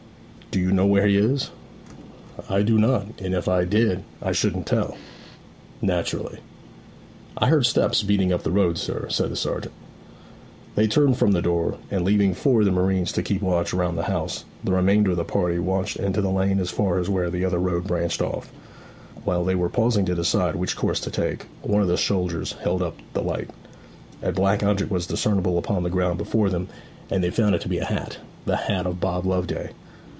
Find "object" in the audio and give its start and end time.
24.63-24.91